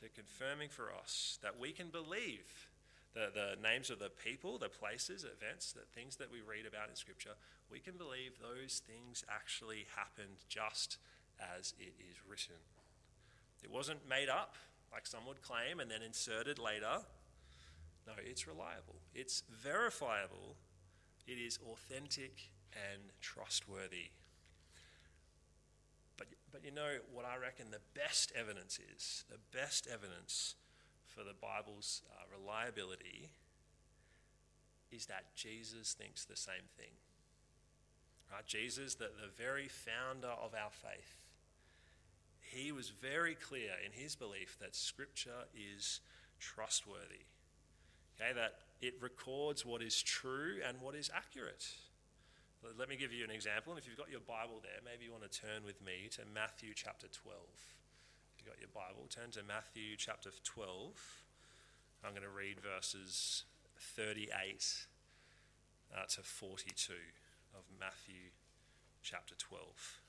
[0.01, 2.69] to confirming for us that we can believe
[3.15, 6.91] the, the names of the people, the places, events, the things that we read about
[6.91, 7.33] in Scripture,
[7.71, 10.99] we can believe those things actually happened just
[11.59, 12.61] as it is written.
[13.65, 14.55] It wasn't made up,
[14.93, 17.01] like some would claim, and then inserted later.
[18.07, 20.57] No, it's reliable, it's verifiable,
[21.27, 22.51] it is authentic
[22.93, 24.11] and trustworthy.
[26.17, 29.25] But, but you know what I reckon the best evidence is?
[29.31, 30.55] The best evidence
[31.07, 33.31] for the Bible's uh, reliability
[34.93, 36.93] is that Jesus thinks the same thing.
[38.33, 38.47] Right?
[38.47, 41.25] Jesus, the, the very founder of our faith,
[42.41, 46.01] he was very clear in his belief that Scripture is
[46.39, 47.27] trustworthy.
[48.19, 51.67] Okay, that it records what is true and what is accurate.
[52.63, 53.73] Let me give you an example.
[53.73, 56.23] And if you've got your Bible there, maybe you want to turn with me to
[56.33, 57.39] Matthew chapter 12.
[58.33, 60.93] If you've got your Bible, turn to Matthew chapter 12.
[62.05, 63.45] I'm going to read verses
[63.79, 64.87] 38
[65.95, 66.93] uh, to 42
[67.55, 68.31] of Matthew
[69.03, 70.06] chapter 12.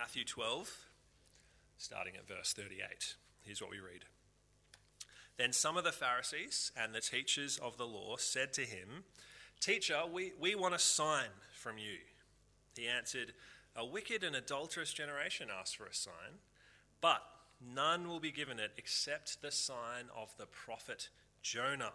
[0.00, 0.86] Matthew 12,
[1.76, 3.16] starting at verse 38.
[3.42, 4.06] Here's what we read.
[5.36, 9.04] Then some of the Pharisees and the teachers of the law said to him,
[9.60, 11.98] Teacher, we, we want a sign from you.
[12.78, 13.34] He answered,
[13.76, 16.40] A wicked and adulterous generation asks for a sign,
[17.02, 17.20] but
[17.60, 21.10] none will be given it except the sign of the prophet
[21.42, 21.92] Jonah.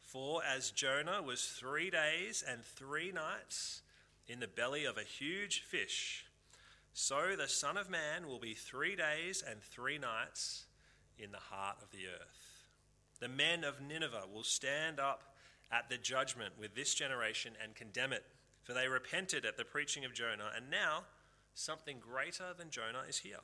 [0.00, 3.82] For as Jonah was three days and three nights
[4.26, 6.24] in the belly of a huge fish,
[6.92, 10.66] so the Son of Man will be three days and three nights
[11.18, 12.64] in the heart of the earth.
[13.20, 15.34] The men of Nineveh will stand up
[15.70, 18.24] at the judgment with this generation and condemn it,
[18.62, 21.04] for they repented at the preaching of Jonah, and now
[21.54, 23.40] something greater than Jonah is here.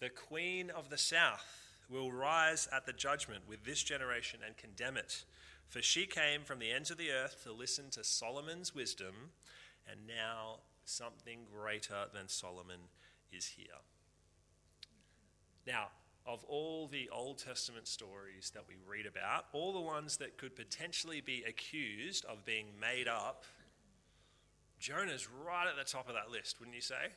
[0.00, 4.96] The queen of the south will rise at the judgment with this generation and condemn
[4.96, 5.24] it.
[5.68, 9.32] For she came from the ends of the earth to listen to Solomon's wisdom,
[9.90, 12.80] and now something greater than Solomon
[13.32, 13.66] is here.
[15.66, 15.88] Now,
[16.26, 20.56] of all the Old Testament stories that we read about, all the ones that could
[20.56, 23.44] potentially be accused of being made up,
[24.78, 27.12] Jonah's right at the top of that list, wouldn't you say?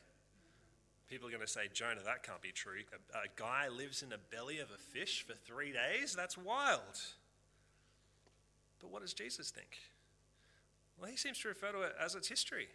[1.08, 2.80] People are going to say, Jonah, that can't be true.
[3.14, 6.14] A, a guy lives in the belly of a fish for three days?
[6.14, 7.00] That's wild.
[8.80, 9.78] But what does Jesus think?
[10.98, 12.68] Well, he seems to refer to it as its history.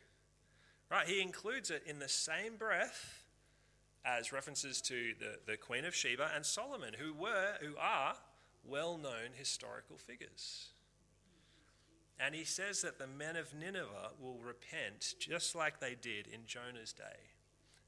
[0.89, 1.07] Right?
[1.07, 3.23] He includes it in the same breath
[4.05, 8.15] as references to the, the Queen of Sheba and Solomon, who were, who are
[8.65, 10.69] well known historical figures.
[12.19, 16.41] And he says that the men of Nineveh will repent just like they did in
[16.47, 17.03] Jonah's day.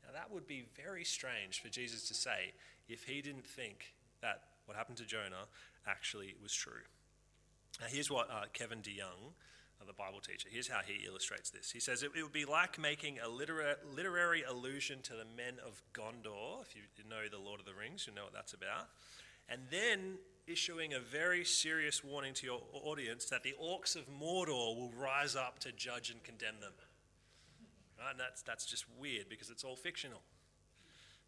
[0.05, 2.53] Now, that would be very strange for Jesus to say
[2.87, 5.47] if he didn't think that what happened to Jonah
[5.87, 6.83] actually was true.
[7.79, 9.33] Now, here's what uh, Kevin DeYoung
[9.87, 10.49] the Bible teacher.
[10.51, 11.71] Here's how he illustrates this.
[11.71, 15.55] He says it, it would be like making a literary, literary allusion to the men
[15.65, 16.61] of Gondor.
[16.61, 18.89] If you know the Lord of the Rings, you know what that's about.
[19.47, 24.75] And then issuing a very serious warning to your audience that the orcs of Mordor
[24.75, 26.73] will rise up to judge and condemn them.
[27.99, 28.11] Right?
[28.11, 30.21] And that's, that's just weird because it's all fictional.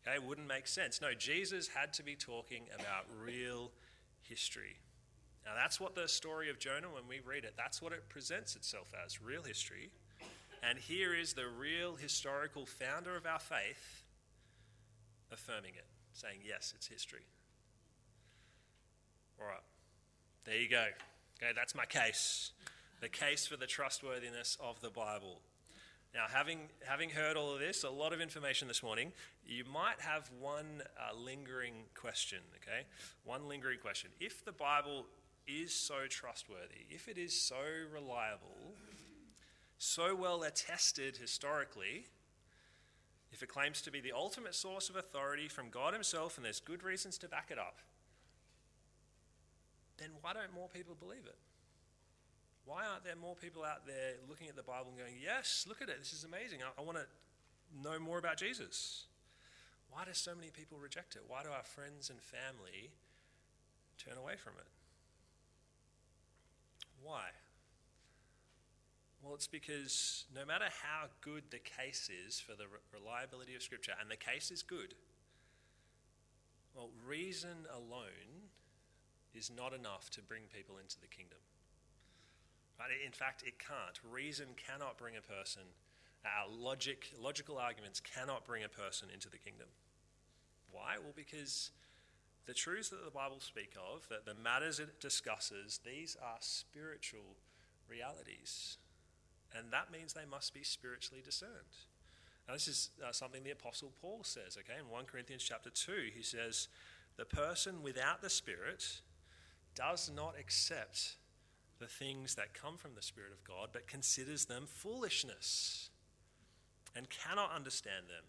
[0.05, 1.01] Okay, it wouldn't make sense.
[1.01, 3.71] No, Jesus had to be talking about real
[4.23, 4.77] history.
[5.45, 8.55] Now, that's what the story of Jonah, when we read it, that's what it presents
[8.55, 9.89] itself as real history.
[10.63, 14.03] And here is the real historical founder of our faith
[15.31, 17.25] affirming it, saying, yes, it's history.
[19.39, 19.63] All right,
[20.45, 20.85] there you go.
[21.41, 22.51] Okay, that's my case.
[23.01, 25.41] The case for the trustworthiness of the Bible.
[26.13, 29.13] Now, having, having heard all of this, a lot of information this morning,
[29.45, 32.85] you might have one uh, lingering question, okay?
[33.23, 34.11] One lingering question.
[34.19, 35.05] If the Bible
[35.47, 37.55] is so trustworthy, if it is so
[37.93, 38.75] reliable,
[39.77, 42.05] so well attested historically,
[43.31, 46.59] if it claims to be the ultimate source of authority from God Himself and there's
[46.59, 47.77] good reasons to back it up,
[49.97, 51.37] then why don't more people believe it?
[52.65, 55.81] Why aren't there more people out there looking at the Bible and going, Yes, look
[55.81, 56.59] at it, this is amazing.
[56.61, 57.05] I, I want to
[57.81, 59.05] know more about Jesus?
[59.89, 61.23] Why do so many people reject it?
[61.27, 62.91] Why do our friends and family
[63.97, 64.67] turn away from it?
[67.03, 67.29] Why?
[69.21, 73.93] Well, it's because no matter how good the case is for the reliability of Scripture,
[73.99, 74.95] and the case is good,
[76.75, 78.49] well, reason alone
[79.33, 81.37] is not enough to bring people into the kingdom.
[82.79, 82.89] Right?
[83.05, 83.99] In fact, it can't.
[84.09, 85.63] Reason cannot bring a person,
[86.25, 89.67] our logic, logical arguments cannot bring a person into the kingdom.
[90.71, 90.95] Why?
[90.97, 91.71] Well, because
[92.45, 97.37] the truths that the Bible speak of, that the matters it discusses, these are spiritual
[97.89, 98.77] realities.
[99.55, 101.51] And that means they must be spiritually discerned.
[102.47, 104.79] Now, this is uh, something the Apostle Paul says, okay?
[104.79, 106.67] In 1 Corinthians chapter 2, he says,
[107.17, 109.01] The person without the Spirit
[109.75, 111.17] does not accept
[111.79, 115.89] the things that come from the Spirit of God, but considers them foolishness
[116.95, 118.25] and cannot understand them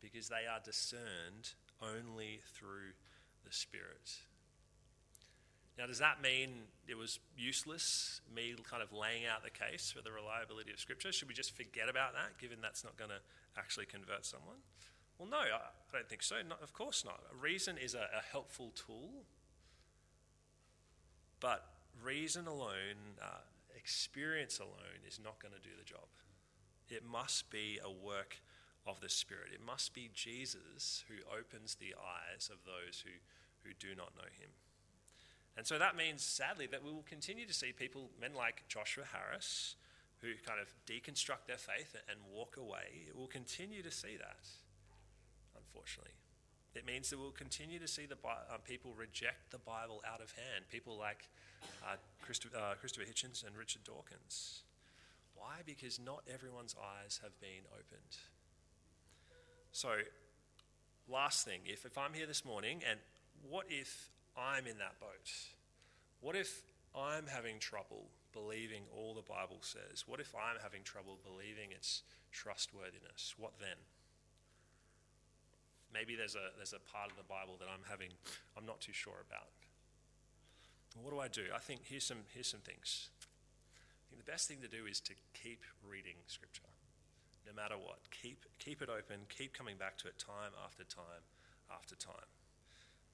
[0.00, 2.92] because they are discerned only through
[3.44, 4.20] the Spirit.
[5.78, 10.02] Now, does that mean it was useless, me kind of laying out the case for
[10.02, 11.12] the reliability of Scripture?
[11.12, 13.20] Should we just forget about that, given that's not going to
[13.56, 14.56] actually convert someone?
[15.18, 16.36] Well, no, I don't think so.
[16.46, 17.20] Not, of course not.
[17.40, 19.24] Reason is a, a helpful tool,
[21.40, 21.66] but
[22.02, 23.42] reason alone, uh,
[23.76, 26.06] experience alone, is not going to do the job.
[26.88, 28.36] It must be a work
[28.86, 29.50] of the Spirit.
[29.54, 33.10] It must be Jesus who opens the eyes of those who,
[33.62, 34.50] who do not know him.
[35.56, 39.04] And so that means, sadly, that we will continue to see people, men like Joshua
[39.12, 39.76] Harris,
[40.20, 43.10] who kind of deconstruct their faith and walk away.
[43.14, 44.46] We'll continue to see that.
[45.56, 46.12] unfortunately.
[46.74, 50.32] It means that we'll continue to see the um, people reject the Bible out of
[50.32, 50.64] hand.
[50.70, 51.28] People like
[51.84, 54.62] uh, uh, Christopher Hitchens and Richard Dawkins.
[55.34, 55.60] Why?
[55.66, 58.16] Because not everyone's eyes have been opened.
[59.72, 59.88] So,
[61.08, 63.00] last thing, if, if I'm here this morning and
[63.48, 65.30] what if I'm in that boat?
[66.20, 66.62] What if
[66.94, 70.04] I'm having trouble believing all the Bible says?
[70.06, 73.34] What if I'm having trouble believing its trustworthiness?
[73.38, 73.80] What then?
[75.92, 78.08] Maybe there's a, there's a part of the Bible that I'm having,
[78.56, 79.48] I'm not too sure about.
[81.00, 81.48] What do I do?
[81.54, 83.08] I think here's some, here's some things.
[83.24, 86.68] I think the best thing to do is to keep reading Scripture,
[87.46, 87.98] no matter what.
[88.10, 91.26] Keep, keep it open, keep coming back to it time after time
[91.70, 92.30] after time.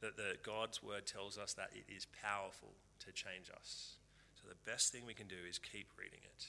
[0.01, 3.97] That the God's Word tells us that it is powerful to change us.
[4.35, 6.47] So the best thing we can do is keep reading it.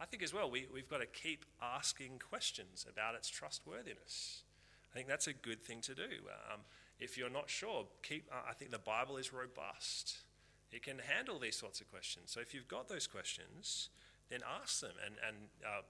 [0.00, 4.42] I think as well, we, we've got to keep asking questions about its trustworthiness.
[4.92, 6.24] I think that's a good thing to do.
[6.52, 6.60] Um,
[6.98, 8.28] if you're not sure, keep.
[8.30, 10.18] Uh, I think the Bible is robust.
[10.72, 12.30] It can handle these sorts of questions.
[12.30, 13.88] So if you've got those questions,
[14.30, 15.82] then ask them, and and uh,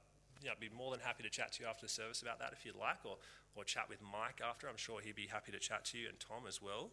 [0.43, 2.53] you know, be more than happy to chat to you after the service about that
[2.53, 3.17] if you'd like, or
[3.57, 4.69] or chat with Mike after.
[4.69, 6.91] I'm sure he'd be happy to chat to you and Tom as well.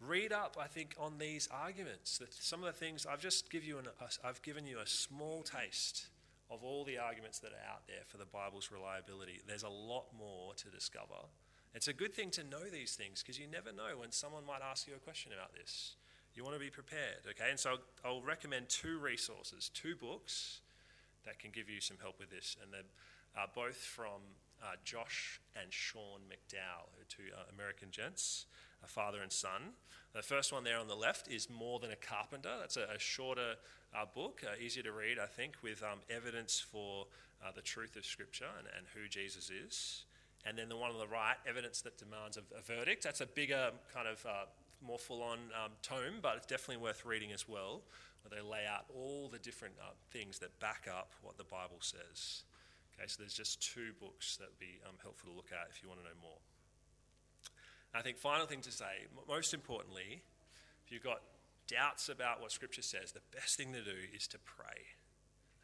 [0.00, 2.20] Read up, I think, on these arguments.
[2.30, 3.86] Some of the things I've just give you an,
[4.24, 6.08] I've given you a small taste
[6.50, 9.40] of all the arguments that are out there for the Bible's reliability.
[9.46, 11.26] There's a lot more to discover.
[11.74, 14.62] It's a good thing to know these things because you never know when someone might
[14.62, 15.96] ask you a question about this.
[16.34, 17.50] You want to be prepared, okay?
[17.50, 20.60] And so I'll, recommend two resources, two books
[21.28, 22.56] that can give you some help with this.
[22.62, 22.88] And they're
[23.36, 24.24] uh, both from
[24.62, 28.46] uh, Josh and Sean McDowell, two uh, American gents,
[28.82, 29.74] a father and son.
[30.14, 32.56] The first one there on the left is More Than a Carpenter.
[32.58, 33.54] That's a, a shorter
[33.94, 37.06] uh, book, uh, easier to read, I think, with um, evidence for
[37.44, 40.04] uh, the truth of Scripture and, and, who Jesus is.
[40.44, 43.04] And then the one on the right, Evidence That Demands a, a Verdict.
[43.04, 44.24] That's a bigger, kind of
[44.84, 47.82] more full on um, tome, but it's definitely worth reading as well,
[48.28, 51.78] where they lay out all the different uh, things that back up what the Bible
[51.80, 52.44] says.
[52.94, 55.82] Okay, so there's just two books that would be um, helpful to look at if
[55.82, 56.38] you want to know more.
[57.94, 60.22] I think final thing to say, most importantly,
[60.84, 61.22] if you've got
[61.66, 64.92] doubts about what Scripture says, the best thing to do is to pray.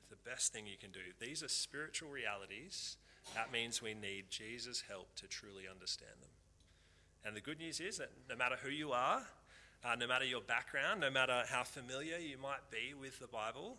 [0.00, 1.00] It's the best thing you can do.
[1.20, 2.96] These are spiritual realities.
[3.34, 6.30] That means we need Jesus' help to truly understand them.
[7.24, 9.22] And the good news is that no matter who you are,
[9.84, 13.76] uh, no matter your background, no matter how familiar you might be with the Bible,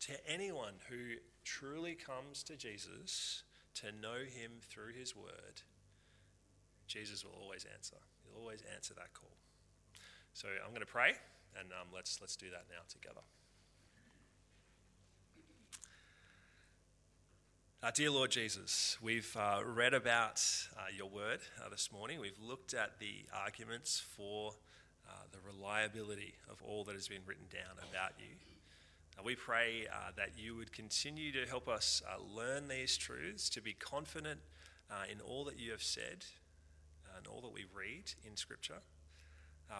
[0.00, 3.42] to anyone who truly comes to Jesus
[3.74, 5.62] to know him through his word,
[6.86, 7.96] Jesus will always answer.
[8.24, 9.36] He'll always answer that call.
[10.32, 11.12] So I'm going to pray.
[11.58, 13.20] And um, let's, let's do that now together.
[17.82, 20.42] Uh, dear Lord Jesus, we've uh, read about
[20.76, 22.18] uh, your word uh, this morning.
[22.18, 24.54] We've looked at the arguments for
[25.08, 28.36] uh, the reliability of all that has been written down about you.
[29.18, 29.86] Uh, we pray
[30.16, 32.02] that you would continue to help us
[32.34, 34.40] learn these truths, to be confident
[35.10, 36.24] in all that you have said
[37.16, 38.80] and all that we read in Scripture.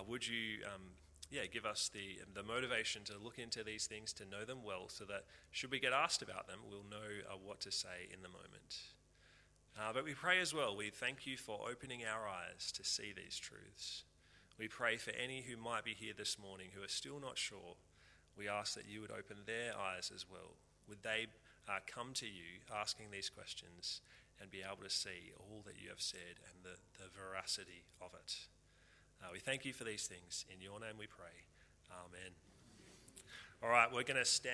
[0.06, 0.82] would you um,
[1.30, 4.88] yeah, give us the, the motivation to look into these things, to know them well,
[4.88, 8.22] so that should we get asked about them, we'll know uh, what to say in
[8.22, 8.78] the moment.
[9.76, 13.12] Uh, but we pray as well, we thank you for opening our eyes to see
[13.14, 14.04] these truths.
[14.58, 17.74] We pray for any who might be here this morning who are still not sure.
[18.38, 20.54] We ask that you would open their eyes as well.
[20.88, 21.26] Would they
[21.68, 24.00] uh, come to you asking these questions
[24.40, 28.14] and be able to see all that you have said and the, the veracity of
[28.14, 28.36] it?
[29.22, 30.44] Uh, we thank you for these things.
[30.54, 31.34] In your name we pray.
[31.90, 32.30] Amen.
[33.62, 34.52] All right, we're going to stand.